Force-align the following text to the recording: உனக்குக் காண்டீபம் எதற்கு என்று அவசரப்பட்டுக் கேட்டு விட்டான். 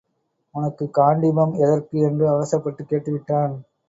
உனக்குக் 0.55 0.97
காண்டீபம் 0.97 1.53
எதற்கு 1.55 1.99
என்று 1.99 2.29
அவசரப்பட்டுக் 2.29 2.87
கேட்டு 2.87 3.11
விட்டான். 3.11 3.63